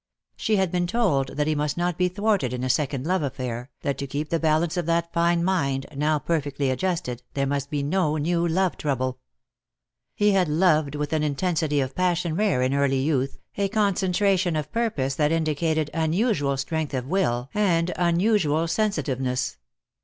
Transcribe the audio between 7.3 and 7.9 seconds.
there must be